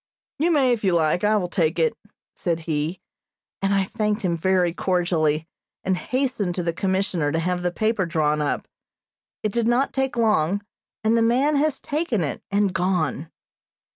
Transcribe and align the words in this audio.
"You 0.39 0.49
may 0.49 0.71
if 0.73 0.83
you 0.83 0.93
like. 0.95 1.23
I 1.23 1.35
will 1.37 1.47
take 1.47 1.77
it," 1.77 1.95
said 2.35 2.61
he; 2.61 2.99
and 3.61 3.71
I 3.71 3.83
thanked 3.83 4.23
him 4.23 4.35
very 4.35 4.73
cordially, 4.73 5.47
and 5.83 5.95
hastened 5.95 6.55
to 6.55 6.63
the 6.63 6.73
Commissioner 6.73 7.31
to 7.31 7.37
have 7.37 7.61
the 7.61 7.69
paper 7.71 8.07
drawn 8.07 8.41
up. 8.41 8.67
It 9.43 9.51
did 9.53 9.67
not 9.67 9.93
take 9.93 10.17
long, 10.17 10.63
and 11.03 11.15
the 11.15 11.21
man 11.21 11.55
has 11.57 11.79
taken 11.79 12.23
it, 12.23 12.41
and 12.49 12.73
gone. 12.73 13.29